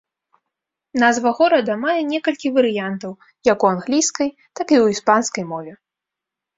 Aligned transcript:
Назва 1.03 1.33
горада 1.39 1.75
мае 1.83 1.95
некалькі 2.13 2.53
варыянтаў 2.57 3.11
як 3.51 3.57
у 3.69 3.73
англійскай, 3.75 4.29
так 4.57 4.67
і 4.79 4.83
ў 4.83 4.99
іспанскай 4.99 5.43
мове. 5.55 5.73